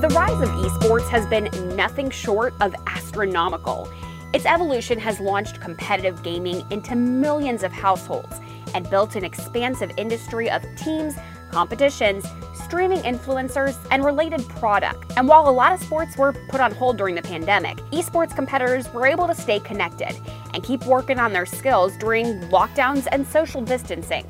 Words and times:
The 0.00 0.08
rise 0.08 0.40
of 0.40 0.48
esports 0.48 1.06
has 1.10 1.26
been 1.26 1.50
nothing 1.76 2.08
short 2.08 2.54
of 2.62 2.74
astronomical. 2.86 3.86
Its 4.32 4.46
evolution 4.46 4.98
has 4.98 5.20
launched 5.20 5.60
competitive 5.60 6.22
gaming 6.22 6.64
into 6.70 6.96
millions 6.96 7.62
of 7.62 7.70
households 7.70 8.40
and 8.74 8.88
built 8.88 9.14
an 9.14 9.24
expansive 9.24 9.92
industry 9.98 10.48
of 10.48 10.64
teams, 10.74 11.16
competitions, 11.50 12.24
streaming 12.54 13.00
influencers, 13.00 13.76
and 13.90 14.02
related 14.02 14.40
product. 14.48 15.12
And 15.18 15.28
while 15.28 15.46
a 15.46 15.52
lot 15.52 15.74
of 15.74 15.82
sports 15.82 16.16
were 16.16 16.32
put 16.48 16.62
on 16.62 16.72
hold 16.72 16.96
during 16.96 17.14
the 17.14 17.20
pandemic, 17.20 17.76
esports 17.92 18.34
competitors 18.34 18.90
were 18.94 19.06
able 19.06 19.26
to 19.26 19.34
stay 19.34 19.60
connected 19.60 20.18
and 20.54 20.64
keep 20.64 20.86
working 20.86 21.18
on 21.18 21.34
their 21.34 21.44
skills 21.44 21.94
during 21.98 22.40
lockdowns 22.48 23.06
and 23.12 23.26
social 23.26 23.60
distancing. 23.60 24.24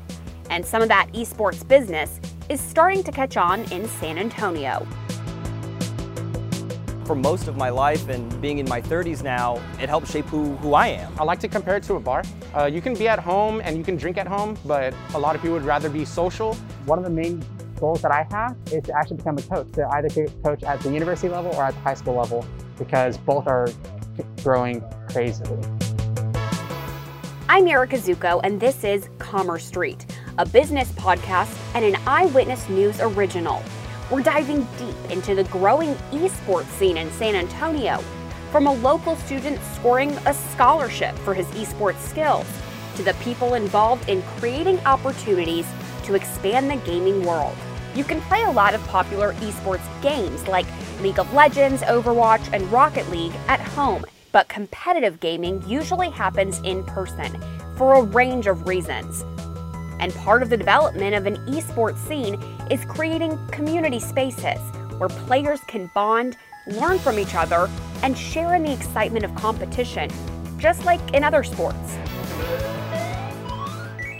And 0.49 0.65
some 0.65 0.81
of 0.81 0.89
that 0.89 1.07
esports 1.13 1.65
business 1.65 2.19
is 2.49 2.59
starting 2.59 3.05
to 3.05 3.11
catch 3.13 3.37
on 3.37 3.61
in 3.71 3.87
San 3.87 4.17
Antonio. 4.17 4.85
For 7.11 7.15
most 7.15 7.49
of 7.49 7.57
my 7.57 7.69
life 7.69 8.07
and 8.07 8.41
being 8.41 8.59
in 8.59 8.69
my 8.69 8.79
30s 8.79 9.21
now, 9.21 9.61
it 9.81 9.89
helps 9.89 10.09
shape 10.13 10.27
who, 10.27 10.55
who 10.63 10.75
I 10.75 10.87
am. 10.87 11.11
I 11.19 11.25
like 11.25 11.41
to 11.41 11.49
compare 11.49 11.75
it 11.75 11.83
to 11.83 11.95
a 11.95 11.99
bar. 11.99 12.23
Uh, 12.55 12.67
you 12.67 12.79
can 12.79 12.93
be 12.93 13.09
at 13.09 13.19
home 13.19 13.59
and 13.65 13.75
you 13.75 13.83
can 13.83 13.97
drink 13.97 14.17
at 14.17 14.27
home, 14.27 14.57
but 14.63 14.93
a 15.13 15.19
lot 15.19 15.35
of 15.35 15.41
people 15.41 15.55
would 15.55 15.65
rather 15.65 15.89
be 15.89 16.05
social. 16.05 16.53
One 16.85 16.97
of 16.97 17.03
the 17.03 17.09
main 17.09 17.43
goals 17.81 18.01
that 18.03 18.13
I 18.13 18.25
have 18.31 18.55
is 18.71 18.83
to 18.83 18.97
actually 18.97 19.17
become 19.17 19.37
a 19.37 19.41
coach, 19.41 19.69
to 19.73 19.89
either 19.89 20.07
coach 20.41 20.63
at 20.63 20.79
the 20.79 20.89
university 20.89 21.27
level 21.27 21.53
or 21.55 21.65
at 21.65 21.73
the 21.73 21.81
high 21.81 21.95
school 21.95 22.15
level, 22.15 22.45
because 22.77 23.17
both 23.17 23.45
are 23.45 23.67
growing 24.41 24.81
crazily. 25.09 25.61
I'm 27.49 27.67
Erica 27.67 27.97
Zucco, 27.97 28.39
and 28.45 28.57
this 28.57 28.85
is 28.85 29.09
Commerce 29.19 29.65
Street, 29.65 30.05
a 30.37 30.45
business 30.45 30.89
podcast 30.93 31.53
and 31.75 31.83
an 31.83 31.97
Eyewitness 32.07 32.69
News 32.69 33.01
original. 33.01 33.61
We're 34.11 34.21
diving 34.21 34.67
deep 34.77 35.09
into 35.09 35.35
the 35.35 35.45
growing 35.45 35.95
esports 36.11 36.67
scene 36.71 36.97
in 36.97 37.09
San 37.13 37.33
Antonio, 37.33 38.03
from 38.51 38.67
a 38.67 38.73
local 38.73 39.15
student 39.15 39.57
scoring 39.73 40.11
a 40.25 40.33
scholarship 40.33 41.17
for 41.19 41.33
his 41.33 41.47
esports 41.51 42.01
skills 42.01 42.45
to 42.97 43.03
the 43.03 43.13
people 43.23 43.53
involved 43.53 44.09
in 44.09 44.21
creating 44.37 44.81
opportunities 44.81 45.65
to 46.03 46.15
expand 46.15 46.69
the 46.69 46.75
gaming 46.85 47.23
world. 47.23 47.55
You 47.95 48.03
can 48.03 48.19
play 48.23 48.43
a 48.43 48.51
lot 48.51 48.73
of 48.73 48.85
popular 48.89 49.31
esports 49.35 50.01
games 50.01 50.45
like 50.45 50.65
League 50.99 51.17
of 51.17 51.33
Legends, 51.33 51.81
Overwatch, 51.83 52.51
and 52.51 52.69
Rocket 52.69 53.09
League 53.11 53.33
at 53.47 53.61
home, 53.61 54.03
but 54.33 54.49
competitive 54.49 55.21
gaming 55.21 55.63
usually 55.65 56.09
happens 56.09 56.59
in 56.65 56.83
person 56.83 57.41
for 57.77 57.93
a 57.95 58.01
range 58.01 58.47
of 58.47 58.67
reasons. 58.67 59.23
And 60.01 60.13
part 60.15 60.41
of 60.41 60.49
the 60.49 60.57
development 60.57 61.13
of 61.13 61.27
an 61.27 61.37
esports 61.45 61.99
scene 62.07 62.41
is 62.71 62.83
creating 62.85 63.37
community 63.47 63.99
spaces 63.99 64.59
where 64.97 65.09
players 65.09 65.61
can 65.67 65.91
bond, 65.93 66.37
learn 66.65 66.97
from 66.97 67.19
each 67.19 67.35
other, 67.35 67.69
and 68.01 68.17
share 68.17 68.55
in 68.55 68.63
the 68.63 68.73
excitement 68.73 69.23
of 69.23 69.33
competition, 69.35 70.09
just 70.57 70.85
like 70.85 70.99
in 71.13 71.23
other 71.23 71.43
sports. 71.43 71.97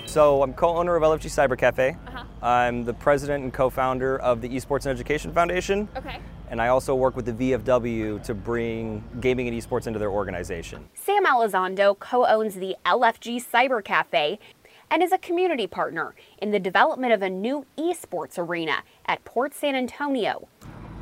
So 0.05 0.43
I'm 0.43 0.53
co-owner 0.53 0.95
of 0.95 1.01
LFG 1.01 1.31
Cyber 1.31 1.57
Cafe. 1.57 1.97
Uh-huh. 2.07 2.23
I'm 2.45 2.83
the 2.83 2.93
president 2.93 3.43
and 3.43 3.51
co-founder 3.51 4.19
of 4.19 4.41
the 4.41 4.49
Esports 4.49 4.85
and 4.85 4.87
Education 4.87 5.33
Foundation. 5.33 5.89
Okay. 5.95 6.19
And 6.49 6.61
I 6.61 6.67
also 6.67 6.93
work 6.95 7.15
with 7.15 7.25
the 7.25 7.31
VFW 7.53 8.21
to 8.23 8.33
bring 8.33 9.03
gaming 9.21 9.47
and 9.47 9.59
esports 9.59 9.87
into 9.87 9.99
their 9.99 10.11
organization. 10.11 10.89
Sam 10.95 11.25
Elizondo 11.25 11.97
co-owns 11.97 12.55
the 12.55 12.75
LFG 12.85 13.41
Cyber 13.41 13.81
Cafe 13.81 14.37
and 14.91 15.01
is 15.01 15.13
a 15.13 15.17
community 15.17 15.65
partner 15.65 16.13
in 16.39 16.51
the 16.51 16.59
development 16.59 17.13
of 17.13 17.21
a 17.21 17.29
new 17.29 17.65
esports 17.77 18.37
arena 18.37 18.83
at 19.05 19.23
Port 19.23 19.55
San 19.55 19.73
Antonio. 19.73 20.47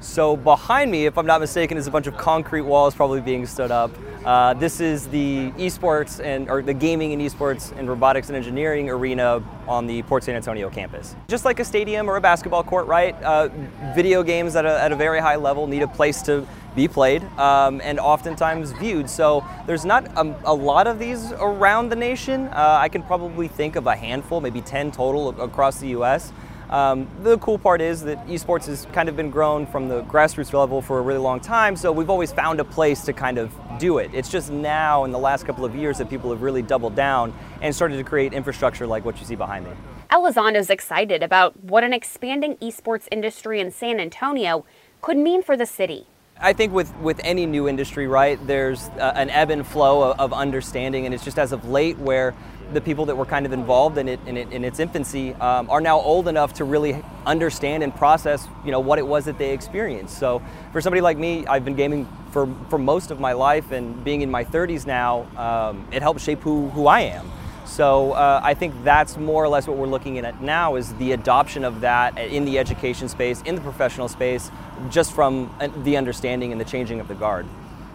So 0.02 0.38
behind 0.38 0.92
me, 0.92 1.08
if 1.08 1.18
I'm 1.18 1.26
not 1.26 1.42
mistaken, 1.42 1.78
is 1.78 1.88
a 1.88 1.92
bunch 1.92 2.08
of 2.08 2.16
concrete 2.16 2.62
walls 2.62 2.96
probably 2.96 3.20
being 3.20 3.46
stood 3.46 3.70
up. 3.70 3.92
Uh, 4.24 4.54
this 4.54 4.80
is 4.80 5.08
the 5.08 5.52
esports 5.58 6.24
and 6.24 6.50
or 6.50 6.62
the 6.62 6.74
gaming 6.74 7.12
and 7.12 7.22
esports 7.22 7.78
and 7.78 7.90
robotics 7.90 8.30
and 8.30 8.38
engineering 8.38 8.90
arena 8.90 9.44
on 9.68 9.88
the 9.88 10.02
Port 10.04 10.24
San 10.24 10.36
Antonio 10.36 10.70
campus. 10.70 11.18
Just 11.28 11.44
like 11.44 11.60
a 11.60 11.66
stadium 11.66 12.10
or 12.10 12.16
a 12.16 12.22
basketball 12.22 12.64
court, 12.64 12.88
right? 12.88 13.14
Uh, 13.22 13.50
video 13.94 14.24
games 14.24 14.56
at 14.56 14.66
a, 14.66 14.82
at 14.82 14.94
a 14.94 14.96
very 14.96 15.20
high 15.20 15.36
level 15.36 15.68
need 15.68 15.82
a 15.82 15.88
place 15.88 16.22
to 16.22 16.48
be 16.76 16.88
played 16.88 17.24
um, 17.38 17.82
and 17.84 18.00
oftentimes 18.00 18.72
viewed. 18.74 19.10
So 19.10 19.46
there's 19.66 19.86
not 19.86 20.06
a, 20.18 20.36
a 20.46 20.54
lot 20.54 20.88
of 20.88 21.00
these 21.00 21.32
around 21.34 21.90
the 21.90 21.96
nation. 21.96 22.48
Uh, 22.48 22.78
I 22.80 22.90
can 22.90 23.04
probably 23.04 23.48
think 23.48 23.76
of 23.76 23.88
a 23.88 23.96
handful, 23.96 24.42
maybe 24.42 24.62
10 24.62 24.92
total 24.92 25.30
across 25.42 25.80
the 25.80 25.90
U.S. 25.90 26.32
Um, 26.70 27.10
the 27.24 27.38
cool 27.40 27.58
part 27.58 27.82
is 27.82 28.04
that 28.04 28.26
esports 28.28 28.68
has 28.68 28.86
kind 28.94 29.10
of 29.10 29.16
been 29.16 29.32
grown 29.32 29.66
from 29.66 29.88
the 29.88 30.04
grassroots 30.04 30.54
level 30.54 30.82
for 30.82 31.00
a 31.00 31.02
really 31.02 31.20
long 31.20 31.40
time, 31.40 31.76
so 31.76 31.92
we've 31.92 32.12
always 32.12 32.32
found 32.32 32.60
a 32.60 32.64
place 32.64 33.04
to 33.06 33.14
kind 33.14 33.40
of 33.40 33.52
do 33.80 33.98
it. 33.98 34.12
It's 34.14 34.30
just 34.30 34.52
now 34.52 35.04
in 35.04 35.12
the 35.12 35.18
last 35.18 35.46
couple 35.46 35.66
of 35.66 35.76
years 35.76 35.98
that 35.98 36.10
people 36.12 36.30
have 36.30 36.44
really 36.44 36.62
doubled 36.62 36.96
down 36.96 37.34
and 37.62 37.74
started 37.74 37.98
to 37.98 38.04
create 38.04 38.34
infrastructure 38.34 38.86
like 38.86 39.04
what 39.04 39.20
you 39.20 39.26
see 39.26 39.36
behind 39.36 39.66
me. 39.66 39.72
Elizondo's 40.12 40.70
excited 40.70 41.24
about 41.24 41.60
what 41.64 41.84
an 41.84 41.94
expanding 41.94 42.56
esports 42.58 43.08
industry 43.12 43.60
in 43.60 43.72
San 43.72 44.00
Antonio 44.00 44.64
could 45.02 45.18
mean 45.18 45.42
for 45.42 45.58
the 45.58 45.66
city. 45.66 46.06
I 46.42 46.54
think 46.54 46.72
with, 46.72 46.96
with 47.00 47.20
any 47.26 47.46
new 47.46 47.68
industry, 47.68 48.08
right, 48.08 48.40
there's 48.48 48.88
uh, 48.98 49.12
an 49.14 49.30
ebb 49.30 49.50
and 49.50 49.68
flow 49.68 50.12
of, 50.12 50.20
of, 50.22 50.34
understanding, 50.34 51.06
and 51.06 51.14
it's 51.14 51.26
just 51.26 51.38
as 51.38 51.52
of 51.52 51.68
late 51.68 51.98
where 51.98 52.34
the 52.72 52.80
people 52.80 53.08
that 53.08 53.18
were 53.18 53.26
kind 53.26 53.46
of 53.46 53.52
involved 53.52 53.98
in 53.98 54.08
it 54.08 54.22
in, 54.26 54.38
it, 54.38 54.50
in 54.54 54.64
its 54.64 54.80
infancy 54.80 55.34
um, 55.34 55.70
are 55.70 55.82
now 55.82 56.00
old 56.00 56.30
enough 56.30 56.54
to 56.54 56.64
really 56.64 57.04
understand 57.26 57.84
and 57.84 57.94
process, 57.94 58.48
you 58.64 58.72
know, 58.72 58.80
what 58.80 59.00
it 59.00 59.06
was 59.06 59.26
that 59.26 59.38
they 59.38 59.52
experienced. 59.52 60.18
So 60.18 60.42
for 60.72 60.80
somebody 60.80 61.02
like 61.02 61.18
me, 61.18 61.46
I've 61.46 61.66
been 61.66 61.76
gaming 61.76 62.08
for, 62.32 62.48
for 62.70 62.78
most 62.78 63.12
of 63.12 63.20
my 63.20 63.34
life, 63.34 63.72
and 63.72 64.02
being 64.06 64.22
in 64.22 64.32
my 64.32 64.46
30s 64.46 64.88
now, 64.88 65.28
um, 65.36 65.86
it 65.92 66.02
helps 66.02 66.24
shape 66.24 66.40
who, 66.40 66.70
who 66.70 66.88
I 66.88 67.02
am. 67.02 67.30
So 67.70 68.14
uh, 68.14 68.42
I 68.44 68.56
think 68.56 68.74
that's 68.84 69.16
more 69.16 69.44
or 69.44 69.48
less 69.48 69.68
what 69.68 69.78
we're 69.78 69.88
looking 69.88 70.18
at 70.18 70.42
now 70.42 70.76
is 70.76 70.92
the 70.96 71.12
adoption 71.12 71.64
of 71.64 71.82
that 71.82 72.18
in 72.18 72.44
the 72.44 72.58
education 72.58 73.08
space, 73.08 73.42
in 73.44 73.54
the 73.54 73.62
professional 73.62 74.08
space, 74.10 74.50
just 74.90 75.14
from 75.14 75.54
the 75.84 75.96
understanding 75.96 76.52
and 76.52 76.60
the 76.60 76.66
changing 76.66 77.00
of 77.00 77.08
the 77.08 77.16
guard. 77.16 77.46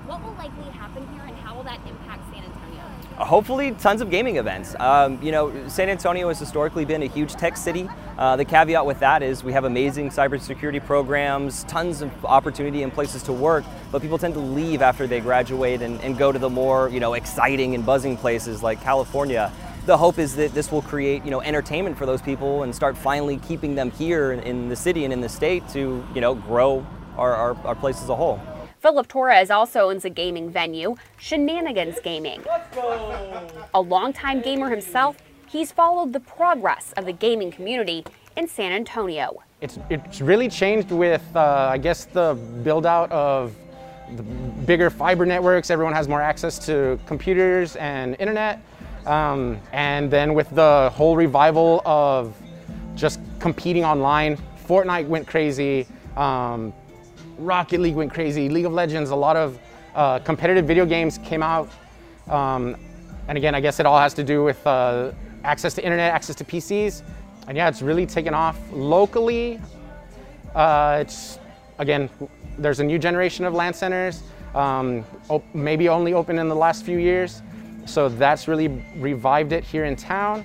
What 0.07 0.23
will 0.23 0.33
likely 0.35 0.71
happen 0.71 1.07
here 1.13 1.23
and 1.27 1.37
how 1.39 1.57
will 1.57 1.65
that 1.65 1.81
impact 1.89 2.23
San 2.33 2.45
Antonio? 2.45 3.25
Hopefully 3.25 3.73
tons 3.73 4.01
of 4.01 4.11
gaming 4.11 4.37
events. 4.37 4.77
Um, 4.79 5.21
you 5.21 5.33
know, 5.33 5.53
San 5.69 5.89
Antonio 5.89 6.29
has 6.29 6.39
historically 6.39 6.85
been 6.85 7.03
a 7.03 7.09
huge 7.09 7.33
tech 7.33 7.57
city. 7.57 7.89
Uh, 8.17 8.37
the 8.37 8.45
caveat 8.45 8.87
with 8.87 9.01
that 9.01 9.25
is 9.25 9.43
we 9.43 9.53
have 9.53 9.65
amazing 9.65 10.09
cybersecurity 10.11 10.85
programs, 10.87 11.65
tons 11.65 12.01
of 12.01 12.25
opportunity 12.25 12.85
and 12.85 12.93
places 12.93 13.25
to 13.25 13.33
work, 13.33 13.65
but 13.91 14.01
people 14.01 14.19
tend 14.19 14.35
to 14.35 14.41
leave 14.41 14.83
after 14.83 15.09
they 15.09 15.19
graduate 15.19 15.83
and, 15.83 16.01
and 16.01 16.17
go 16.17 16.31
to 16.31 16.39
the 16.39 16.49
more, 16.49 16.89
you 16.91 17.01
know, 17.01 17.15
exciting 17.15 17.75
and 17.75 17.85
buzzing 17.85 18.17
places 18.17 18.63
like 18.63 18.81
California 18.81 19.53
the 19.87 19.97
hope 19.97 20.19
is 20.19 20.35
that 20.37 20.55
this 20.55 20.73
will 20.73 20.83
create 20.83 21.25
you 21.25 21.31
know 21.31 21.43
entertainment 21.43 21.97
for 21.97 22.07
those 22.07 22.23
people 22.23 22.63
and 22.63 22.75
start 22.75 22.97
finally 22.97 23.37
keeping 23.39 23.75
them 23.75 23.91
here 23.91 24.33
in 24.33 24.69
the 24.69 24.77
city 24.77 25.05
and 25.05 25.13
in 25.13 25.21
the 25.21 25.29
state 25.29 25.67
to 25.69 26.05
you 26.15 26.21
know 26.21 26.35
grow 26.35 26.85
our, 27.17 27.35
our, 27.35 27.67
our 27.67 27.75
place 27.75 28.03
as 28.03 28.09
a 28.09 28.17
whole. 28.17 28.41
Philip 28.81 29.09
Torres 29.09 29.51
also 29.51 29.89
owns 29.89 30.05
a 30.05 30.11
gaming 30.11 30.51
venue, 30.51 30.95
Shenanigans 31.17 32.01
Gaming. 32.03 32.43
A 33.73 33.81
longtime 33.81 34.43
gamer 34.43 34.69
himself, 34.69 35.17
he's 35.49 35.73
followed 35.73 36.13
the 36.13 36.21
progress 36.21 36.93
of 36.97 37.07
the 37.07 37.13
gaming 37.13 37.51
community 37.51 38.05
in 38.37 38.47
San 38.47 38.73
Antonio. 38.73 39.43
It's, 39.63 39.79
it's 39.89 40.21
really 40.21 40.51
changed 40.51 40.91
with, 40.91 41.25
uh, 41.35 41.69
I 41.71 41.79
guess, 41.79 42.05
the 42.05 42.35
build 42.63 42.85
out 42.85 43.11
of 43.11 43.55
the 44.17 44.23
bigger 44.23 44.91
fiber 44.91 45.25
networks. 45.25 45.71
Everyone 45.71 45.95
has 45.95 46.07
more 46.07 46.21
access 46.21 46.59
to 46.67 46.99
computers 47.07 47.77
and 47.77 48.17
internet. 48.19 48.61
Um, 49.07 49.61
and 49.73 50.11
then 50.11 50.35
with 50.35 50.49
the 50.51 50.91
whole 50.95 51.17
revival 51.17 51.83
of 51.85 52.35
just 52.95 53.21
competing 53.39 53.85
online, 53.85 54.39
Fortnite 54.67 55.07
went 55.07 55.27
crazy, 55.27 55.87
um, 56.17 56.73
Rocket 57.39 57.81
League 57.81 57.95
went 57.95 58.13
crazy, 58.13 58.49
League 58.49 58.65
of 58.65 58.73
Legends, 58.73 59.11
a 59.11 59.17
lot 59.17 59.37
of 59.37 59.59
uh, 59.95 60.19
competitive 60.21 60.67
video 60.67 60.87
games 60.87 61.19
came 61.19 61.43
out. 61.43 61.69
Um, 62.29 62.77
and 63.29 63.37
again, 63.37 63.55
I 63.55 63.61
guess 63.61 63.81
it 63.81 63.87
all 63.87 63.99
has 63.99 64.15
to 64.15 64.25
do 64.25 64.43
with 64.43 64.67
uh, 64.67 65.13
access 65.45 65.75
to 65.75 65.85
internet, 65.85 66.13
access 66.13 66.37
to 66.37 66.45
PCs. 66.45 67.03
And 67.47 67.57
yeah, 67.57 67.69
it's 67.69 67.83
really 67.83 68.07
taken 68.07 68.33
off 68.33 68.59
locally. 68.73 69.61
Uh, 70.55 70.99
it's, 71.01 71.39
again, 71.79 72.09
there's 72.59 72.81
a 72.81 72.85
new 72.85 72.99
generation 72.99 73.45
of 73.45 73.53
LAN 73.53 73.75
centers, 73.75 74.23
um, 74.55 75.05
maybe 75.53 75.89
only 75.89 76.15
open 76.15 76.39
in 76.39 76.49
the 76.49 76.55
last 76.55 76.85
few 76.85 76.99
years. 76.99 77.43
So 77.87 78.09
that's 78.09 78.49
really 78.49 78.69
revived 78.97 79.53
it 79.53 79.65
here 79.65 79.85
in 79.85 79.97
town. 79.97 80.45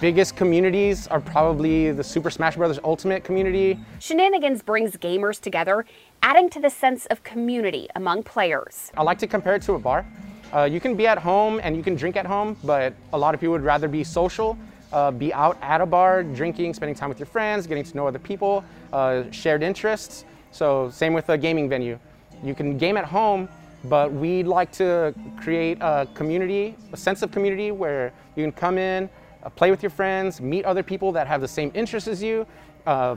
Biggest 0.00 0.36
communities 0.36 1.06
are 1.08 1.20
probably 1.20 1.92
the 1.92 2.02
Super 2.02 2.30
Smash 2.30 2.56
Bros. 2.56 2.78
Ultimate 2.82 3.24
community. 3.24 3.78
Shenanigans 4.00 4.62
brings 4.62 4.96
gamers 4.96 5.40
together, 5.40 5.84
adding 6.22 6.50
to 6.50 6.60
the 6.60 6.68
sense 6.68 7.06
of 7.06 7.22
community 7.22 7.88
among 7.94 8.22
players. 8.22 8.90
I 8.96 9.02
like 9.02 9.18
to 9.18 9.26
compare 9.26 9.54
it 9.54 9.62
to 9.62 9.74
a 9.74 9.78
bar. 9.78 10.04
Uh, 10.52 10.64
you 10.64 10.80
can 10.80 10.94
be 10.96 11.06
at 11.06 11.18
home 11.18 11.60
and 11.62 11.76
you 11.76 11.82
can 11.82 11.94
drink 11.94 12.16
at 12.16 12.26
home, 12.26 12.56
but 12.64 12.94
a 13.12 13.18
lot 13.18 13.34
of 13.34 13.40
people 13.40 13.52
would 13.52 13.62
rather 13.62 13.86
be 13.86 14.02
social, 14.02 14.58
uh, 14.92 15.10
be 15.10 15.32
out 15.32 15.58
at 15.62 15.80
a 15.80 15.86
bar, 15.86 16.22
drinking, 16.22 16.74
spending 16.74 16.94
time 16.94 17.08
with 17.08 17.18
your 17.18 17.26
friends, 17.26 17.66
getting 17.66 17.84
to 17.84 17.96
know 17.96 18.06
other 18.06 18.18
people, 18.18 18.64
uh, 18.92 19.24
shared 19.30 19.62
interests. 19.62 20.24
So 20.50 20.90
same 20.90 21.12
with 21.12 21.28
a 21.28 21.38
gaming 21.38 21.68
venue. 21.68 21.98
You 22.42 22.54
can 22.54 22.78
game 22.78 22.96
at 22.96 23.04
home, 23.04 23.48
but 23.84 24.12
we'd 24.12 24.46
like 24.46 24.72
to 24.72 25.14
create 25.40 25.78
a 25.80 26.06
community, 26.14 26.76
a 26.92 26.96
sense 26.96 27.22
of 27.22 27.30
community 27.30 27.70
where 27.70 28.12
you 28.36 28.44
can 28.44 28.52
come 28.52 28.78
in, 28.78 29.08
uh, 29.42 29.48
play 29.48 29.70
with 29.70 29.82
your 29.82 29.90
friends, 29.90 30.40
meet 30.40 30.64
other 30.64 30.82
people 30.82 31.12
that 31.12 31.26
have 31.26 31.40
the 31.40 31.48
same 31.48 31.70
interests 31.74 32.08
as 32.08 32.22
you. 32.22 32.46
Uh, 32.86 33.16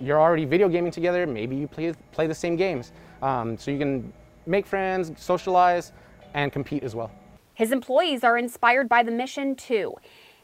you're 0.00 0.20
already 0.20 0.44
video 0.44 0.68
gaming 0.68 0.92
together, 0.92 1.26
maybe 1.26 1.56
you 1.56 1.66
play, 1.66 1.92
play 2.12 2.26
the 2.26 2.34
same 2.34 2.56
games. 2.56 2.92
Um, 3.22 3.58
so 3.58 3.70
you 3.70 3.78
can 3.78 4.12
make 4.46 4.66
friends, 4.66 5.12
socialize, 5.16 5.92
and 6.34 6.52
compete 6.52 6.82
as 6.84 6.94
well. 6.94 7.10
His 7.54 7.72
employees 7.72 8.22
are 8.22 8.38
inspired 8.38 8.88
by 8.88 9.02
the 9.02 9.10
mission 9.10 9.56
too. 9.56 9.94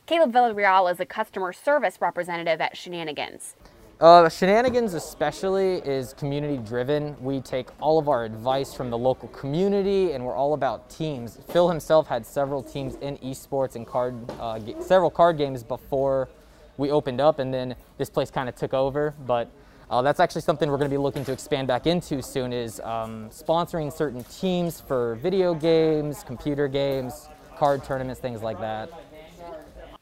Caleb 0.06 0.32
Villarreal 0.32 0.90
is 0.93 1.00
a 1.00 1.06
customer 1.06 1.52
service 1.52 1.99
representative 2.00 2.61
at 2.61 2.76
Shenanigans. 2.76 3.55
Uh, 4.00 4.29
Shenanigans 4.29 4.93
especially 4.94 5.76
is 5.76 6.14
community 6.14 6.56
driven. 6.56 7.17
We 7.23 7.41
take 7.41 7.69
all 7.81 7.96
of 7.96 8.08
our 8.08 8.25
advice 8.25 8.75
from 8.75 8.91
the 8.91 8.99
local 8.99 9.29
community 9.29 10.12
and 10.12 10.25
we're 10.25 10.35
all 10.35 10.55
about 10.55 10.91
teams. 10.91 11.38
Phil 11.50 11.69
himself 11.69 12.08
had 12.08 12.26
several 12.26 12.61
teams 12.61 12.96
in 12.96 13.17
esports 13.19 13.76
and 13.76 13.87
card, 13.87 14.17
uh, 14.41 14.58
several 14.81 15.11
card 15.11 15.38
games 15.38 15.62
before 15.62 16.29
we 16.76 16.91
opened 16.91 17.20
up 17.20 17.38
and 17.38 17.55
then 17.55 17.76
this 17.96 18.11
place 18.11 18.32
kind 18.32 18.49
of 18.49 18.56
took 18.56 18.75
over. 18.75 19.14
But 19.26 19.49
uh, 19.88 20.02
that's 20.02 20.19
actually 20.19 20.43
something 20.43 20.69
we're 20.69 20.79
going 20.79 20.90
to 20.90 20.94
be 20.94 21.00
looking 21.00 21.25
to 21.26 21.32
expand 21.32 21.69
back 21.69 21.87
into 21.87 22.20
soon 22.20 22.52
is 22.52 22.81
um, 22.81 23.31
sponsoring 23.31 23.93
certain 23.93 24.25
teams 24.25 24.81
for 24.81 25.14
video 25.17 25.55
games, 25.55 26.25
computer 26.25 26.67
games, 26.67 27.29
card 27.56 27.85
tournaments, 27.85 28.20
things 28.20 28.43
like 28.43 28.58
that. 28.58 28.90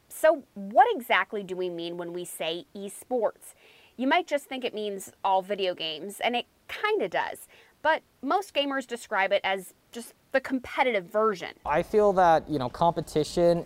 So 0.09 0.45
what 0.55 0.87
exactly 0.95 1.43
do 1.43 1.57
we 1.57 1.69
mean 1.69 1.97
when 1.97 2.13
we 2.13 2.25
say 2.25 2.67
esports? 2.77 3.55
You 4.03 4.09
might 4.09 4.27
just 4.27 4.47
think 4.47 4.65
it 4.65 4.75
means 4.75 5.13
all 5.23 5.43
video 5.43 5.77
games, 5.77 6.19
and 6.19 6.35
it 6.35 6.47
kind 6.67 7.03
of 7.03 7.11
does. 7.13 7.47
But 7.83 8.03
most 8.21 8.53
gamers 8.53 8.85
describe 8.85 9.31
it 9.31 9.41
as 9.45 9.75
just 9.93 10.15
the 10.33 10.41
competitive 10.41 11.05
version. 11.05 11.51
I 11.65 11.85
feel 11.85 12.13
that, 12.15 12.51
you 12.51 12.59
know, 12.59 12.69
competition 12.69 13.65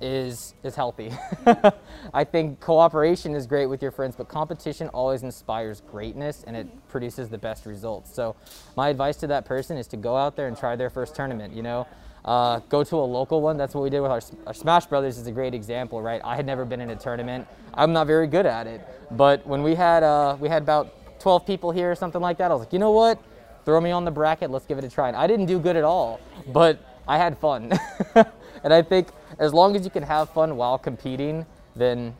is 0.00 0.54
is 0.62 0.74
healthy. 0.74 1.12
I 2.14 2.24
think 2.24 2.60
cooperation 2.60 3.34
is 3.34 3.46
great 3.46 3.66
with 3.66 3.82
your 3.82 3.90
friends, 3.90 4.16
but 4.16 4.28
competition 4.28 4.88
always 4.94 5.24
inspires 5.24 5.82
greatness 5.82 6.42
and 6.46 6.56
it 6.56 6.66
mm-hmm. 6.66 6.78
produces 6.88 7.28
the 7.28 7.36
best 7.36 7.66
results. 7.66 8.14
So 8.14 8.36
my 8.78 8.88
advice 8.88 9.18
to 9.18 9.26
that 9.26 9.44
person 9.44 9.76
is 9.76 9.86
to 9.88 9.98
go 9.98 10.16
out 10.16 10.36
there 10.36 10.48
and 10.48 10.56
try 10.56 10.74
their 10.74 10.88
first 10.88 11.14
tournament, 11.14 11.54
you 11.54 11.62
know. 11.62 11.86
Uh, 12.24 12.60
go 12.68 12.84
to 12.84 12.96
a 12.96 12.98
local 12.98 13.40
one. 13.40 13.56
That's 13.56 13.74
what 13.74 13.82
we 13.82 13.90
did 13.90 14.00
with 14.00 14.10
our, 14.10 14.20
our 14.46 14.54
Smash 14.54 14.86
Brothers 14.86 15.18
is 15.18 15.26
a 15.26 15.32
great 15.32 15.54
example, 15.54 16.02
right? 16.02 16.20
I 16.24 16.36
had 16.36 16.46
never 16.46 16.64
been 16.64 16.80
in 16.80 16.90
a 16.90 16.96
tournament. 16.96 17.46
I'm 17.74 17.92
not 17.92 18.06
very 18.06 18.26
good 18.26 18.46
at 18.46 18.66
it. 18.66 18.86
But 19.10 19.46
when 19.46 19.62
we 19.62 19.74
had, 19.74 20.02
uh, 20.02 20.36
we 20.38 20.48
had 20.48 20.62
about 20.62 21.20
12 21.20 21.46
people 21.46 21.70
here 21.70 21.90
or 21.90 21.94
something 21.94 22.20
like 22.20 22.38
that, 22.38 22.50
I 22.50 22.54
was 22.54 22.60
like, 22.60 22.72
you 22.72 22.78
know 22.78 22.92
what? 22.92 23.22
Throw 23.64 23.80
me 23.80 23.90
on 23.90 24.04
the 24.04 24.10
bracket. 24.10 24.50
Let's 24.50 24.66
give 24.66 24.78
it 24.78 24.84
a 24.84 24.90
try. 24.90 25.08
And 25.08 25.16
I 25.16 25.26
didn't 25.26 25.46
do 25.46 25.58
good 25.58 25.76
at 25.76 25.84
all, 25.84 26.20
but 26.48 26.78
I 27.08 27.18
had 27.18 27.38
fun. 27.38 27.72
and 28.64 28.72
I 28.72 28.82
think 28.82 29.08
as 29.38 29.54
long 29.54 29.76
as 29.76 29.84
you 29.84 29.90
can 29.90 30.02
have 30.02 30.30
fun 30.30 30.56
while 30.56 30.78
competing, 30.78 31.46
then 31.74 32.14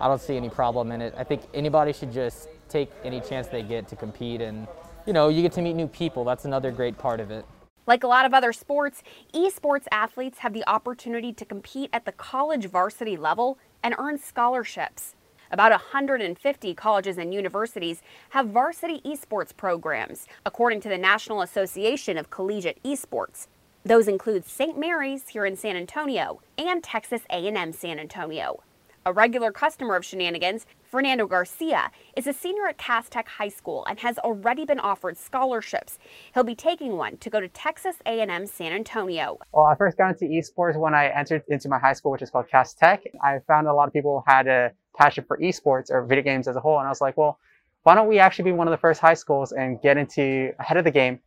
I 0.00 0.08
don't 0.08 0.20
see 0.20 0.36
any 0.36 0.50
problem 0.50 0.92
in 0.92 1.00
it. 1.00 1.14
I 1.16 1.24
think 1.24 1.42
anybody 1.54 1.92
should 1.92 2.12
just 2.12 2.48
take 2.68 2.90
any 3.04 3.20
chance 3.20 3.46
they 3.46 3.62
get 3.62 3.88
to 3.88 3.96
compete 3.96 4.40
and 4.40 4.66
you 5.06 5.12
know, 5.12 5.28
you 5.28 5.40
get 5.40 5.52
to 5.52 5.62
meet 5.62 5.74
new 5.74 5.86
people. 5.86 6.24
That's 6.24 6.44
another 6.44 6.72
great 6.72 6.98
part 6.98 7.20
of 7.20 7.30
it. 7.30 7.46
Like 7.86 8.02
a 8.02 8.08
lot 8.08 8.26
of 8.26 8.34
other 8.34 8.52
sports, 8.52 9.04
esports 9.32 9.86
athletes 9.92 10.38
have 10.38 10.52
the 10.52 10.68
opportunity 10.68 11.32
to 11.32 11.44
compete 11.44 11.90
at 11.92 12.04
the 12.04 12.12
college 12.12 12.66
varsity 12.66 13.16
level 13.16 13.58
and 13.82 13.94
earn 13.96 14.18
scholarships. 14.18 15.14
About 15.52 15.70
150 15.70 16.74
colleges 16.74 17.16
and 17.16 17.32
universities 17.32 18.02
have 18.30 18.48
varsity 18.48 19.00
esports 19.04 19.56
programs, 19.56 20.26
according 20.44 20.80
to 20.80 20.88
the 20.88 20.98
National 20.98 21.42
Association 21.42 22.18
of 22.18 22.30
Collegiate 22.30 22.82
Esports. 22.82 23.46
Those 23.84 24.08
include 24.08 24.44
St. 24.44 24.76
Mary's 24.76 25.28
here 25.28 25.46
in 25.46 25.56
San 25.56 25.76
Antonio 25.76 26.40
and 26.58 26.82
Texas 26.82 27.22
A&M 27.30 27.72
San 27.72 28.00
Antonio. 28.00 28.64
A 29.06 29.12
regular 29.12 29.52
customer 29.52 29.94
of 29.94 30.04
Shenanigans, 30.04 30.66
Fernando 30.82 31.28
Garcia, 31.28 31.92
is 32.16 32.26
a 32.26 32.32
senior 32.32 32.66
at 32.66 32.76
CAST 32.76 33.12
Tech 33.12 33.28
High 33.28 33.50
School 33.50 33.86
and 33.88 34.00
has 34.00 34.18
already 34.18 34.64
been 34.64 34.80
offered 34.80 35.16
scholarships. 35.16 36.00
He'll 36.34 36.42
be 36.42 36.56
taking 36.56 36.96
one 36.96 37.16
to 37.18 37.30
go 37.30 37.38
to 37.38 37.46
Texas 37.46 37.98
A&M 38.04 38.46
San 38.46 38.72
Antonio. 38.72 39.38
Well, 39.52 39.66
I 39.66 39.76
first 39.76 39.96
got 39.96 40.20
into 40.20 40.24
esports 40.24 40.76
when 40.76 40.92
I 40.92 41.06
entered 41.10 41.44
into 41.46 41.68
my 41.68 41.78
high 41.78 41.92
school, 41.92 42.10
which 42.10 42.20
is 42.20 42.30
called 42.30 42.48
CAST 42.48 42.78
Tech. 42.78 43.04
I 43.22 43.38
found 43.46 43.68
a 43.68 43.72
lot 43.72 43.86
of 43.86 43.92
people 43.92 44.24
had 44.26 44.48
a 44.48 44.72
passion 44.98 45.24
for 45.28 45.38
esports 45.38 45.88
or 45.88 46.04
video 46.04 46.24
games 46.24 46.48
as 46.48 46.56
a 46.56 46.60
whole, 46.60 46.80
and 46.80 46.88
I 46.88 46.90
was 46.90 47.00
like, 47.00 47.16
well, 47.16 47.38
why 47.84 47.94
don't 47.94 48.08
we 48.08 48.18
actually 48.18 48.50
be 48.50 48.56
one 48.56 48.66
of 48.66 48.72
the 48.72 48.78
first 48.78 49.00
high 49.00 49.14
schools 49.14 49.52
and 49.52 49.80
get 49.82 49.98
into 49.98 50.52
ahead 50.58 50.78
of 50.78 50.84
the 50.84 50.90
game 50.90 51.20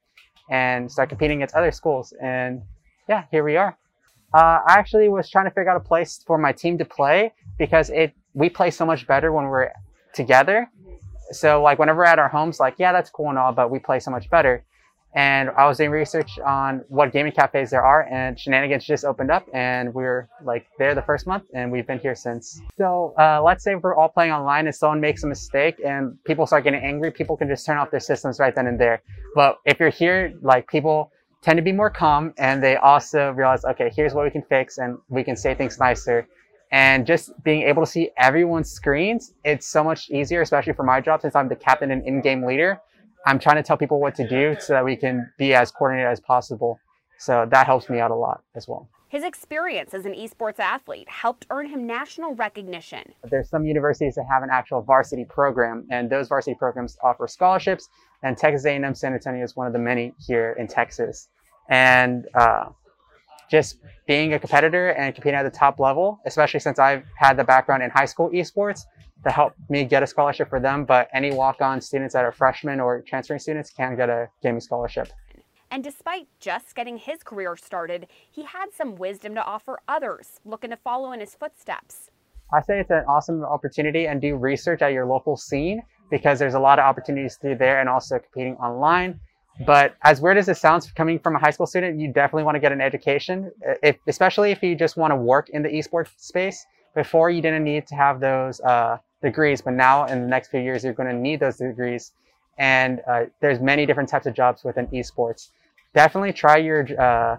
and 0.49 0.91
start 0.91 1.07
competing 1.07 1.37
against 1.37 1.55
other 1.55 1.71
schools? 1.71 2.13
And 2.21 2.61
yeah, 3.07 3.23
here 3.31 3.45
we 3.45 3.55
are. 3.55 3.77
Uh, 4.33 4.59
I 4.67 4.73
actually 4.73 5.07
was 5.07 5.29
trying 5.29 5.45
to 5.45 5.51
figure 5.51 5.69
out 5.69 5.77
a 5.77 5.79
place 5.79 6.21
for 6.27 6.37
my 6.37 6.51
team 6.51 6.77
to 6.77 6.85
play 6.85 7.31
because 7.59 7.91
it 7.91 8.15
we 8.33 8.49
play 8.49 8.71
so 8.71 8.85
much 8.85 9.05
better 9.05 9.31
when 9.31 9.45
we're 9.45 9.71
together. 10.13 10.71
So 11.31 11.61
like 11.61 11.77
whenever 11.77 11.99
we're 11.99 12.05
at 12.05 12.17
our 12.17 12.29
homes, 12.29 12.59
like 12.59 12.75
yeah, 12.79 12.91
that's 12.91 13.11
cool 13.11 13.29
and 13.29 13.37
all, 13.37 13.51
but 13.51 13.69
we 13.69 13.77
play 13.77 13.99
so 13.99 14.09
much 14.09 14.27
better. 14.31 14.65
And 15.15 15.49
I 15.57 15.67
was 15.67 15.77
doing 15.77 15.89
research 15.89 16.37
on 16.45 16.83
what 16.87 17.11
gaming 17.11 17.31
cafes 17.31 17.71
there 17.71 17.81
are, 17.81 18.07
and 18.11 18.39
Shenanigans 18.39 18.85
just 18.85 19.03
opened 19.03 19.31
up, 19.31 19.43
and 19.53 19.91
we 19.91 20.03
are 20.05 20.29
like 20.43 20.67
there 20.77 20.93
the 20.93 21.01
first 21.01 21.25
month, 21.25 21.45
and 21.55 21.71
we've 21.71 21.87
been 21.87 21.97
here 21.97 22.13
since. 22.13 22.61
So 22.77 23.15
uh, 23.17 23.41
let's 23.43 23.63
say 23.63 23.73
we're 23.73 23.95
all 23.95 24.09
playing 24.09 24.31
online, 24.31 24.67
and 24.67 24.75
someone 24.75 25.01
makes 25.01 25.23
a 25.23 25.27
mistake, 25.27 25.77
and 25.83 26.23
people 26.25 26.45
start 26.45 26.63
getting 26.63 26.83
angry. 26.83 27.09
People 27.09 27.35
can 27.35 27.47
just 27.47 27.65
turn 27.65 27.77
off 27.79 27.89
their 27.89 27.99
systems 27.99 28.39
right 28.39 28.53
then 28.53 28.67
and 28.67 28.79
there. 28.79 29.01
But 29.33 29.57
if 29.65 29.79
you're 29.79 29.89
here, 29.89 30.31
like 30.43 30.67
people 30.67 31.11
tend 31.41 31.57
to 31.57 31.63
be 31.63 31.71
more 31.71 31.89
calm, 31.89 32.31
and 32.37 32.61
they 32.61 32.75
also 32.75 33.31
realize, 33.31 33.65
okay, 33.65 33.91
here's 33.95 34.13
what 34.13 34.25
we 34.25 34.29
can 34.29 34.43
fix, 34.43 34.77
and 34.77 34.99
we 35.07 35.23
can 35.23 35.35
say 35.35 35.55
things 35.55 35.79
nicer 35.79 36.27
and 36.71 37.05
just 37.05 37.31
being 37.43 37.63
able 37.63 37.83
to 37.83 37.89
see 37.89 38.11
everyone's 38.17 38.71
screens, 38.71 39.33
it's 39.43 39.67
so 39.67 39.83
much 39.83 40.09
easier, 40.09 40.41
especially 40.41 40.73
for 40.73 40.83
my 40.83 41.01
job 41.01 41.21
since 41.21 41.35
I'm 41.35 41.49
the 41.49 41.55
captain 41.55 41.91
and 41.91 42.05
in-game 42.05 42.45
leader. 42.45 42.79
I'm 43.25 43.39
trying 43.39 43.57
to 43.57 43.63
tell 43.63 43.77
people 43.77 43.99
what 43.99 44.15
to 44.15 44.27
do 44.27 44.55
so 44.59 44.73
that 44.73 44.85
we 44.85 44.95
can 44.95 45.31
be 45.37 45.53
as 45.53 45.71
coordinated 45.71 46.11
as 46.11 46.19
possible. 46.19 46.79
So 47.17 47.47
that 47.49 47.65
helps 47.65 47.89
me 47.89 47.99
out 47.99 48.11
a 48.11 48.15
lot 48.15 48.43
as 48.55 48.67
well. 48.67 48.87
His 49.09 49.23
experience 49.23 49.95
as 49.95 50.05
an 50.05 50.13
esports 50.13 50.59
athlete 50.59 51.09
helped 51.09 51.47
earn 51.49 51.67
him 51.67 51.87
national 51.87 52.35
recognition. 52.35 53.11
There's 53.23 53.49
some 53.49 53.65
universities 53.65 54.13
that 54.15 54.25
have 54.31 54.43
an 54.43 54.49
actual 54.51 54.83
varsity 54.83 55.25
program, 55.25 55.87
and 55.89 56.11
those 56.11 56.27
varsity 56.27 56.55
programs 56.55 56.95
offer 57.03 57.27
scholarships. 57.27 57.89
And 58.21 58.37
Texas 58.37 58.65
A&M 58.65 58.93
San 58.93 59.13
Antonio 59.13 59.43
is 59.43 59.55
one 59.55 59.65
of 59.65 59.73
the 59.73 59.79
many 59.79 60.13
here 60.27 60.55
in 60.59 60.67
Texas. 60.67 61.27
And 61.69 62.27
uh, 62.35 62.65
just 63.49 63.77
being 64.07 64.33
a 64.33 64.39
competitor 64.39 64.89
and 64.89 65.13
competing 65.13 65.39
at 65.39 65.43
the 65.43 65.57
top 65.57 65.79
level, 65.79 66.19
especially 66.25 66.59
since 66.59 66.79
I've 66.79 67.03
had 67.17 67.37
the 67.37 67.43
background 67.43 67.83
in 67.83 67.89
high 67.89 68.05
school 68.05 68.29
esports 68.29 68.81
to 69.23 69.31
help 69.31 69.53
me 69.69 69.83
get 69.83 70.03
a 70.03 70.07
scholarship 70.07 70.49
for 70.49 70.59
them. 70.59 70.85
But 70.85 71.09
any 71.13 71.31
walk-on 71.31 71.81
students 71.81 72.13
that 72.13 72.23
are 72.23 72.31
freshmen 72.31 72.79
or 72.79 73.01
transferring 73.01 73.39
students 73.39 73.69
can 73.69 73.95
get 73.95 74.09
a 74.09 74.29
gaming 74.41 74.61
scholarship. 74.61 75.09
And 75.71 75.83
despite 75.83 76.27
just 76.39 76.75
getting 76.75 76.97
his 76.97 77.21
career 77.21 77.55
started, 77.55 78.07
he 78.31 78.43
had 78.43 78.73
some 78.73 78.95
wisdom 78.95 79.35
to 79.35 79.43
offer 79.43 79.79
others 79.87 80.39
looking 80.43 80.71
to 80.71 80.77
follow 80.77 81.11
in 81.11 81.19
his 81.19 81.35
footsteps. 81.35 82.09
I 82.51 82.61
say 82.61 82.79
it's 82.79 82.89
an 82.89 83.03
awesome 83.07 83.43
opportunity 83.43 84.07
and 84.07 84.19
do 84.19 84.35
research 84.35 84.81
at 84.81 84.93
your 84.93 85.05
local 85.05 85.37
scene 85.37 85.83
because 86.09 86.39
there's 86.39 86.55
a 86.55 86.59
lot 86.59 86.79
of 86.79 86.85
opportunities 86.85 87.37
through 87.39 87.57
there 87.57 87.79
and 87.79 87.87
also 87.87 88.17
competing 88.17 88.55
online 88.55 89.19
but 89.65 89.95
as 90.03 90.21
weird 90.21 90.37
as 90.37 90.47
it 90.47 90.57
sounds 90.57 90.91
coming 90.91 91.19
from 91.19 91.35
a 91.35 91.39
high 91.39 91.49
school 91.49 91.65
student, 91.65 91.99
you 91.99 92.11
definitely 92.11 92.43
want 92.43 92.55
to 92.55 92.59
get 92.59 92.71
an 92.71 92.81
education, 92.81 93.51
if, 93.83 93.97
especially 94.07 94.51
if 94.51 94.63
you 94.63 94.75
just 94.75 94.97
want 94.97 95.11
to 95.11 95.15
work 95.15 95.49
in 95.49 95.61
the 95.63 95.69
esports 95.69 96.09
space. 96.17 96.65
Before, 96.95 97.29
you 97.29 97.41
didn't 97.41 97.63
need 97.63 97.85
to 97.87 97.95
have 97.95 98.19
those 98.19 98.59
uh, 98.61 98.97
degrees, 99.21 99.61
but 99.61 99.73
now 99.73 100.05
in 100.05 100.21
the 100.21 100.27
next 100.27 100.49
few 100.49 100.59
years, 100.59 100.83
you're 100.83 100.93
going 100.93 101.09
to 101.09 101.15
need 101.15 101.39
those 101.39 101.57
degrees. 101.57 102.13
And 102.57 103.01
uh, 103.07 103.25
there's 103.41 103.59
many 103.59 103.85
different 103.85 104.09
types 104.09 104.25
of 104.25 104.33
jobs 104.33 104.63
within 104.63 104.87
esports. 104.87 105.49
Definitely 105.93 106.33
try 106.33 106.57
your 106.57 106.87
uh, 106.99 107.37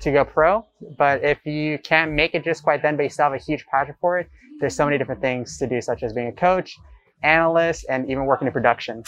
to 0.00 0.10
go 0.10 0.24
pro, 0.24 0.66
but 0.98 1.22
if 1.22 1.44
you 1.46 1.78
can't 1.78 2.12
make 2.12 2.34
it 2.34 2.44
just 2.44 2.62
quite 2.62 2.82
then, 2.82 2.96
but 2.96 3.04
you 3.04 3.08
still 3.08 3.24
have 3.24 3.34
a 3.34 3.38
huge 3.38 3.64
passion 3.66 3.94
for 4.00 4.18
it, 4.18 4.28
there's 4.60 4.74
so 4.74 4.84
many 4.84 4.98
different 4.98 5.20
things 5.20 5.58
to 5.58 5.66
do, 5.66 5.80
such 5.80 6.02
as 6.02 6.12
being 6.12 6.28
a 6.28 6.32
coach, 6.32 6.76
analyst, 7.22 7.86
and 7.88 8.10
even 8.10 8.26
working 8.26 8.46
in 8.46 8.52
production. 8.52 9.02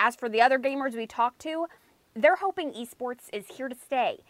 As 0.00 0.14
for 0.14 0.28
the 0.28 0.40
other 0.40 0.60
gamers 0.60 0.94
we 0.94 1.08
talked 1.08 1.40
to, 1.40 1.66
they're 2.14 2.36
hoping 2.36 2.72
esports 2.72 3.28
is 3.32 3.46
here 3.48 3.68
to 3.68 3.74
stay 3.74 4.20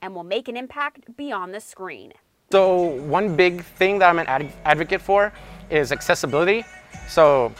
and 0.00 0.14
will 0.14 0.22
make 0.22 0.46
an 0.46 0.56
impact 0.56 1.16
beyond 1.16 1.52
the 1.52 1.58
screen. 1.58 2.12
So 2.52 2.76
one 3.02 3.34
big 3.34 3.64
thing 3.64 3.98
that 3.98 4.08
I'm 4.08 4.20
an 4.20 4.28
ad 4.28 4.52
advocate 4.64 5.02
for 5.02 5.32
is 5.68 5.90
accessibility. 5.90 6.64
So 7.08 7.52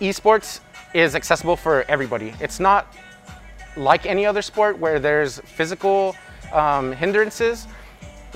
esports 0.00 0.60
is 0.94 1.16
accessible 1.16 1.56
for 1.56 1.84
everybody. 1.88 2.32
It's 2.38 2.60
not 2.60 2.94
like 3.76 4.06
any 4.06 4.24
other 4.24 4.40
sport 4.40 4.78
where 4.78 5.00
there's 5.00 5.40
physical 5.40 6.14
um, 6.52 6.92
hindrances. 6.92 7.66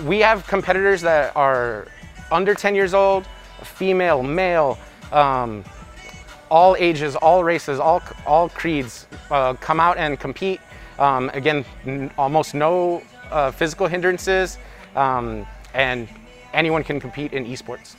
We 0.04 0.18
have 0.20 0.44
competitors 0.48 1.02
that 1.02 1.36
are 1.36 1.86
under 2.32 2.54
10 2.54 2.74
years 2.74 2.94
old, 2.94 3.28
female, 3.62 4.24
male, 4.24 4.76
um, 5.12 5.64
all 6.50 6.76
ages, 6.78 7.16
all 7.16 7.44
races, 7.44 7.78
all 7.78 8.02
all 8.26 8.48
creeds 8.48 9.06
uh, 9.30 9.54
come 9.54 9.80
out 9.80 9.96
and 9.98 10.18
compete. 10.18 10.60
Um, 10.98 11.30
again, 11.32 11.64
almost 12.18 12.54
no 12.54 13.02
uh, 13.30 13.50
physical 13.50 13.86
hindrances, 13.86 14.58
um, 14.96 15.46
and 15.72 16.08
anyone 16.52 16.84
can 16.84 17.00
compete 17.00 17.32
in 17.32 17.46
esports. 17.46 17.94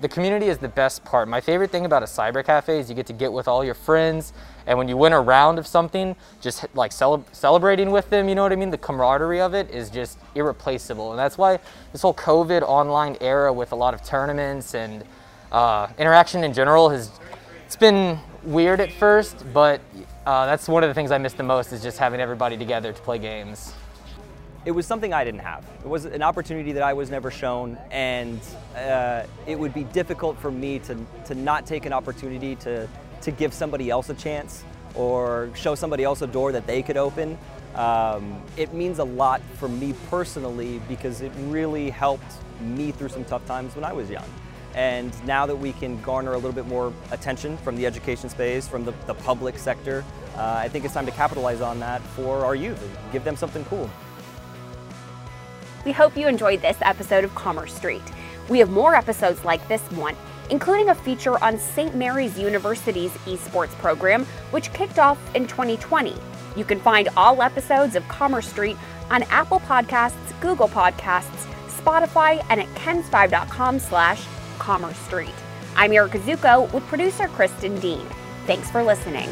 the- 0.00 0.08
community 0.08 0.46
is 0.46 0.58
the 0.58 0.68
best 0.68 1.02
part. 1.04 1.26
My 1.26 1.40
favorite 1.40 1.70
thing 1.70 1.86
about 1.86 2.02
a 2.02 2.06
cyber 2.06 2.44
cafe 2.44 2.78
is 2.78 2.90
you 2.90 2.94
get 2.94 3.06
to 3.06 3.14
get 3.14 3.32
with 3.32 3.48
all 3.48 3.64
your 3.64 3.74
friends, 3.74 4.32
and 4.66 4.76
when 4.78 4.86
you 4.88 4.96
win 4.96 5.12
a 5.14 5.20
round 5.20 5.58
of 5.58 5.66
something, 5.66 6.14
just 6.42 6.66
like 6.74 6.92
cele- 6.92 7.24
celebrating 7.32 7.90
with 7.90 8.10
them, 8.10 8.28
you 8.28 8.34
know 8.34 8.42
what 8.42 8.52
I 8.52 8.56
mean? 8.56 8.70
The 8.70 8.78
camaraderie 8.78 9.40
of 9.40 9.54
it 9.54 9.70
is 9.70 9.88
just 9.88 10.18
irreplaceable, 10.34 11.10
and 11.10 11.18
that's 11.18 11.38
why 11.38 11.58
this 11.92 12.02
whole 12.02 12.14
COVID 12.14 12.60
online 12.62 13.16
era 13.22 13.50
with 13.52 13.72
a 13.72 13.76
lot 13.76 13.94
of 13.94 14.04
tournaments 14.04 14.74
and 14.74 15.02
uh, 15.50 15.88
interaction 15.98 16.44
in 16.44 16.52
general 16.52 16.90
has 16.90 17.10
it's 17.70 17.76
been 17.76 18.18
weird 18.42 18.80
at 18.80 18.90
first, 18.90 19.44
but 19.54 19.80
uh, 20.26 20.44
that's 20.44 20.66
one 20.66 20.82
of 20.82 20.90
the 20.90 20.94
things 20.94 21.12
I 21.12 21.18
miss 21.18 21.34
the 21.34 21.44
most 21.44 21.72
is 21.72 21.80
just 21.80 21.98
having 21.98 22.18
everybody 22.18 22.56
together 22.56 22.92
to 22.92 23.00
play 23.02 23.16
games. 23.16 23.72
it 24.66 24.72
was 24.72 24.88
something 24.88 25.14
I 25.14 25.22
didn't 25.22 25.42
have. 25.42 25.64
It 25.78 25.86
was 25.86 26.04
an 26.04 26.20
opportunity 26.20 26.72
that 26.72 26.82
I 26.82 26.92
was 26.94 27.12
never 27.12 27.30
shown, 27.30 27.78
and 27.92 28.40
uh, 28.74 29.22
it 29.46 29.56
would 29.56 29.72
be 29.72 29.84
difficult 29.84 30.36
for 30.40 30.50
me 30.50 30.80
to, 30.80 30.96
to 31.26 31.36
not 31.36 31.64
take 31.64 31.86
an 31.86 31.92
opportunity 31.92 32.56
to, 32.56 32.88
to 33.22 33.30
give 33.30 33.54
somebody 33.54 33.88
else 33.88 34.10
a 34.10 34.14
chance 34.14 34.64
or 34.96 35.48
show 35.54 35.76
somebody 35.76 36.02
else 36.02 36.22
a 36.22 36.26
door 36.26 36.50
that 36.50 36.66
they 36.66 36.82
could 36.82 36.96
open. 36.96 37.38
Um, 37.76 38.42
it 38.56 38.74
means 38.74 38.98
a 38.98 39.04
lot 39.04 39.40
for 39.58 39.68
me 39.68 39.94
personally 40.08 40.82
because 40.88 41.20
it 41.20 41.30
really 41.42 41.88
helped 41.88 42.32
me 42.60 42.90
through 42.90 43.10
some 43.10 43.24
tough 43.24 43.46
times 43.46 43.76
when 43.76 43.84
I 43.84 43.92
was 43.92 44.10
young. 44.10 44.28
And 44.74 45.12
now 45.26 45.46
that 45.46 45.56
we 45.56 45.72
can 45.72 46.00
garner 46.02 46.32
a 46.32 46.36
little 46.36 46.52
bit 46.52 46.66
more 46.66 46.92
attention 47.10 47.56
from 47.58 47.76
the 47.76 47.86
education 47.86 48.28
space, 48.28 48.68
from 48.68 48.84
the, 48.84 48.92
the 49.06 49.14
public 49.14 49.58
sector, 49.58 50.04
uh, 50.36 50.54
I 50.58 50.68
think 50.68 50.84
it's 50.84 50.94
time 50.94 51.06
to 51.06 51.12
capitalize 51.12 51.60
on 51.60 51.80
that 51.80 52.00
for 52.00 52.44
our 52.44 52.54
youth 52.54 52.80
and 52.82 53.12
give 53.12 53.24
them 53.24 53.36
something 53.36 53.64
cool. 53.64 53.90
We 55.84 55.92
hope 55.92 56.16
you 56.16 56.28
enjoyed 56.28 56.62
this 56.62 56.76
episode 56.82 57.24
of 57.24 57.34
Commerce 57.34 57.74
Street. 57.74 58.02
We 58.48 58.58
have 58.58 58.70
more 58.70 58.94
episodes 58.94 59.44
like 59.44 59.66
this 59.66 59.82
one, 59.92 60.14
including 60.50 60.90
a 60.90 60.94
feature 60.94 61.42
on 61.42 61.58
St. 61.58 61.94
Mary's 61.94 62.38
University's 62.38 63.12
esports 63.26 63.72
program, 63.78 64.24
which 64.50 64.72
kicked 64.72 64.98
off 64.98 65.18
in 65.34 65.46
2020. 65.46 66.14
You 66.56 66.64
can 66.64 66.80
find 66.80 67.08
all 67.16 67.42
episodes 67.42 67.96
of 67.96 68.06
Commerce 68.08 68.48
Street 68.48 68.76
on 69.10 69.22
Apple 69.24 69.60
Podcasts, 69.60 70.40
Google 70.40 70.68
Podcasts, 70.68 71.46
Spotify, 71.68 72.44
and 72.50 72.60
at 72.60 72.68
kens5.com 72.74 73.78
slash 73.78 74.24
commerce 74.70 74.98
street. 74.98 75.34
I'm 75.74 75.92
Erica 75.92 76.20
Zucco 76.20 76.72
with 76.72 76.86
producer 76.86 77.26
Kristen 77.26 77.74
Dean. 77.80 78.06
Thanks 78.46 78.70
for 78.70 78.84
listening. 78.84 79.28